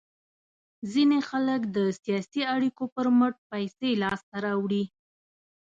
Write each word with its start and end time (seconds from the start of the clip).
ځینې 0.91 1.19
خلک 1.29 1.61
د 1.75 1.77
سیاسي 2.03 2.41
اړیکو 2.55 2.83
په 2.93 3.01
مټ 3.19 3.33
پیسې 3.51 3.89
لاس 4.03 4.19
ته 4.29 4.37
راوړي. 4.45 4.83